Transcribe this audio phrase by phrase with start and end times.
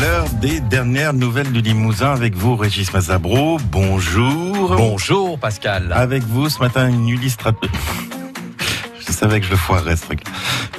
[0.00, 3.58] L'heure des dernières nouvelles du Limousin avec vous, Régis Mazabro.
[3.70, 4.74] Bonjour.
[4.74, 5.92] Bonjour Pascal.
[5.92, 7.70] Avec vous ce matin une illustratrice.
[9.06, 10.20] Je savais que je le foirerais ce truc.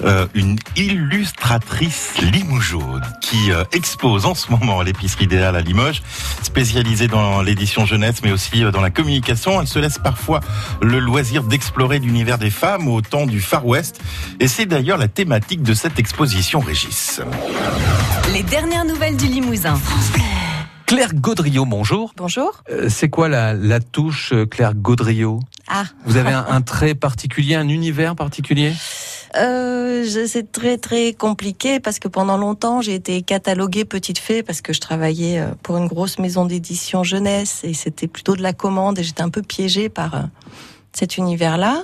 [0.03, 6.01] Euh, une illustratrice limougeaude qui euh, expose en ce moment à l'épicerie idéale à Limoges,
[6.41, 9.61] spécialisée dans l'édition jeunesse mais aussi euh, dans la communication.
[9.61, 10.39] Elle se laisse parfois
[10.81, 14.01] le loisir d'explorer l'univers des femmes au temps du Far West.
[14.39, 17.21] Et c'est d'ailleurs la thématique de cette exposition, Régis.
[18.33, 19.79] Les dernières nouvelles du Limousin.
[20.87, 22.13] Claire Gaudriot, bonjour.
[22.17, 22.63] Bonjour.
[22.69, 26.95] Euh, c'est quoi la, la touche euh, Claire Gaudriot Ah, Vous avez un, un trait
[26.95, 28.73] particulier, un univers particulier?
[29.37, 29.70] Euh,
[30.05, 34.73] c'est très très compliqué parce que pendant longtemps j'ai été cataloguée petite fée parce que
[34.73, 38.99] je travaillais euh, pour une grosse maison d'édition jeunesse et c'était plutôt de la commande
[38.99, 40.21] et j'étais un peu piégée par euh,
[40.93, 41.83] cet univers-là.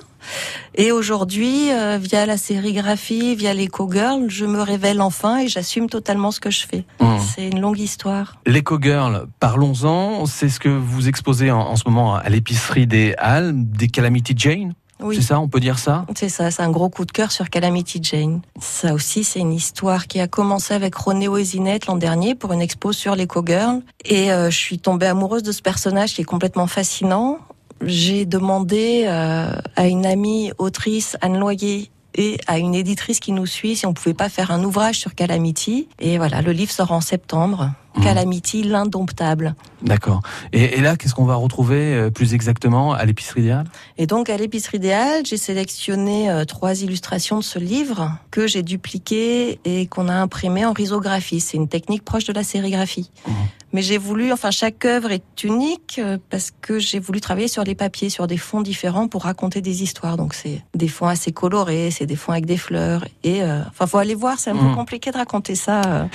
[0.76, 5.90] Et aujourd'hui, euh, via la sérigraphie, via l'Eco Girl, je me révèle enfin et j'assume
[5.90, 6.86] totalement ce que je fais.
[7.00, 7.06] Mmh.
[7.36, 8.36] C'est une longue histoire.
[8.46, 10.26] L'Eco Girl, parlons-en.
[10.26, 14.34] C'est ce que vous exposez en, en ce moment à l'épicerie des Halles, des Calamity
[14.36, 14.74] Jane?
[15.02, 15.16] Oui.
[15.16, 17.50] C'est ça, on peut dire ça C'est ça, c'est un gros coup de cœur sur
[17.50, 18.42] Calamity Jane.
[18.60, 22.62] Ça aussi, c'est une histoire qui a commencé avec Ronéo Ezinette l'an dernier pour une
[22.62, 23.82] expo sur l'Eco Girl.
[24.06, 27.40] Et euh, je suis tombée amoureuse de ce personnage qui est complètement fascinant.
[27.82, 33.46] J'ai demandé euh, à une amie autrice, Anne Loyer, et à une éditrice qui nous
[33.46, 35.88] suit si on pouvait pas faire un ouvrage sur Calamity.
[36.00, 37.72] Et voilà, le livre sort en septembre.
[38.02, 39.56] Calamity, l'indomptable.
[39.82, 40.22] D'accord.
[40.54, 44.08] Et, et là, qu'est-ce qu'on va retrouver euh, plus exactement à l'épicerie des Halles Et
[44.08, 49.60] donc à l'épicerie idéale, j'ai sélectionné euh, trois illustrations de ce livre que j'ai dupliqué
[49.66, 51.40] et qu'on a imprimé en risographie.
[51.40, 53.12] C'est une technique proche de la sérigraphie.
[53.28, 53.34] Mhm.
[53.74, 57.64] Mais j'ai voulu, enfin chaque œuvre est unique euh, parce que j'ai voulu travailler sur
[57.64, 60.18] les papiers, sur des fonds différents pour raconter des histoires.
[60.18, 63.98] Donc c'est des fonds assez colorés, c'est des fonds avec des fleurs et enfin faut
[63.98, 66.08] aller voir, c'est un peu compliqué de raconter ça.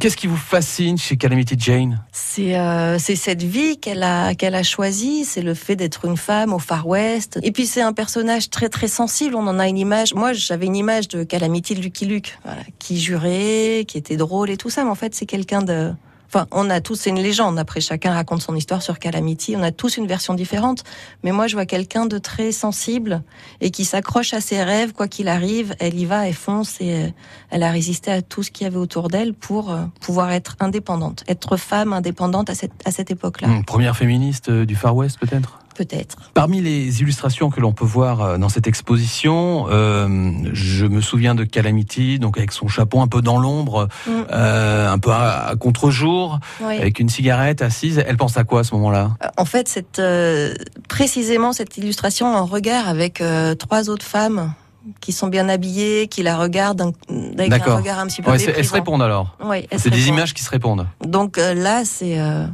[0.00, 4.62] Qu'est-ce qui vous fascine chez Calamity Jane C'est euh, c'est cette vie qu'elle a a
[4.62, 7.38] choisie, c'est le fait d'être une femme au Far West.
[7.42, 9.34] Et puis c'est un personnage très très sensible.
[9.34, 10.14] On en a une image.
[10.14, 12.38] Moi, j'avais une image de Calamity de Lucky Luke,
[12.78, 14.84] qui jurait, qui était drôle et tout ça.
[14.84, 15.92] Mais en fait, c'est quelqu'un de
[16.28, 17.58] Enfin, on a tous, une légende.
[17.58, 19.56] Après, chacun raconte son histoire sur Calamity.
[19.56, 20.84] On a tous une version différente.
[21.24, 23.22] Mais moi, je vois quelqu'un de très sensible
[23.60, 25.74] et qui s'accroche à ses rêves, quoi qu'il arrive.
[25.80, 27.08] Elle y va, elle fonce et euh,
[27.50, 30.56] elle a résisté à tout ce qu'il y avait autour d'elle pour euh, pouvoir être
[30.60, 34.94] indépendante, être femme indépendante à cette, à cette époque-là, Hum, Première féministe euh, du Far
[34.94, 35.60] West, peut-être?
[35.78, 36.16] Peut-être.
[36.34, 41.34] Parmi les illustrations que l'on peut voir euh, dans cette exposition, euh, je me souviens
[41.36, 44.10] de Calamity, donc avec son chapeau un peu dans l'ombre, Mm.
[44.32, 46.76] euh, un peu à, à contre-jour, Oui.
[46.78, 48.02] avec une cigarette assise.
[48.06, 49.10] Elle pense à quoi à ce moment-là?
[49.36, 49.68] En fait,
[49.98, 50.54] euh,
[50.88, 53.22] précisément cette illustration en regard avec
[53.58, 54.52] trois autres femmes
[55.00, 56.92] qui sont bien habillées, qui la regardent
[57.38, 59.36] avec un regard un petit peu Ouais, c'est- Elles se répondent alors.
[59.44, 60.86] Oui, C'est des images qui se répondent.
[61.04, 62.46] Donc euh, là, c'est euh,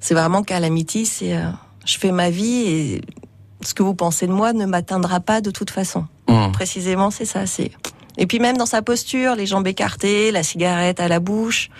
[0.00, 1.44] c'est vraiment Calamity, c'est euh,
[1.84, 3.00] je fais ma vie et
[3.64, 6.06] ce que vous pensez de moi ne m'atteindra pas de toute façon.
[6.28, 6.52] Hum.
[6.52, 7.46] Précisément, c'est ça.
[7.46, 7.70] C'est
[8.18, 11.70] et puis même dans sa posture, les jambes écartées, la cigarette à la bouche,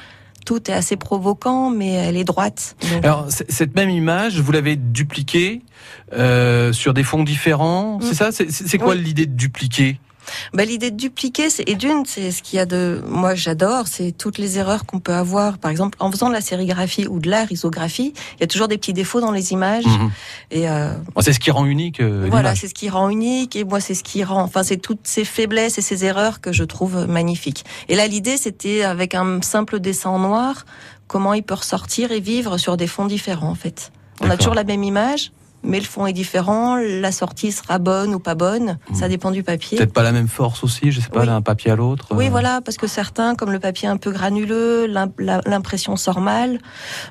[0.46, 2.74] tout est assez provoquant, mais elle est droite.
[2.90, 5.62] Donc, Alors, cette même image, vous l'avez dupliquée
[6.14, 8.02] euh, sur des fonds différents, Mm.
[8.02, 8.32] c'est ça?
[8.32, 9.02] C'est c'est quoi Oui.
[9.02, 10.00] l'idée de dupliquer?
[10.52, 13.86] Bah, l'idée de dupliquer, c'est et d'une, c'est ce qu'il y a de, moi j'adore,
[13.86, 15.58] c'est toutes les erreurs qu'on peut avoir.
[15.58, 18.68] Par exemple, en faisant de la sérigraphie ou de la risographie, il y a toujours
[18.68, 19.86] des petits défauts dans les images.
[19.86, 20.10] Mhm.
[20.50, 23.56] Et euh, C'est ce qui rend unique euh, voilà, c'est ce qui rend unique.
[23.56, 26.52] Et moi, c'est ce qui rend, enfin, c'est toutes ces faiblesses et ces erreurs que
[26.52, 27.64] je trouve magnifiques.
[27.88, 30.64] Et là, l'idée, c'était avec un simple dessin en noir,
[31.06, 33.92] comment il peut ressortir et vivre sur des fonds différents, en fait.
[34.20, 35.32] On a toujours la même image.
[35.64, 38.96] Mais le fond est différent, la sortie sera bonne ou pas bonne, Mhm.
[38.96, 39.78] ça dépend du papier.
[39.78, 41.26] Peut-être pas la même force aussi, je sais pas, Oui.
[41.26, 42.08] d'un papier à l'autre.
[42.10, 42.30] Oui, euh.
[42.30, 44.86] voilà, parce que certains, comme le papier un peu granuleux,
[45.46, 46.58] l'impression sort mal.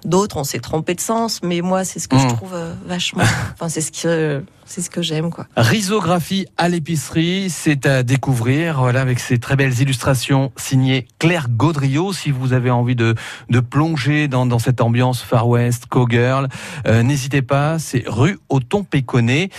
[0.06, 3.24] D'autres, on s'est trompé de sens, mais moi, c'est ce que je trouve euh, vachement.
[3.54, 5.48] Enfin, c'est ce que c'est ce que j'aime, quoi.
[5.58, 12.14] Risographie à l'épicerie, c'est à découvrir, voilà, avec ces très belles illustrations signées Claire Gaudriot.
[12.14, 13.16] Si vous avez envie de,
[13.50, 16.48] de plonger dans, dans cette ambiance Far West, Cowgirl,
[16.88, 19.50] euh, n'hésitez pas, c'est rue Auton-Péconnet.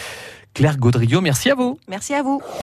[0.55, 1.79] Claire Gaudriot, merci à vous.
[1.89, 2.41] Merci à vous.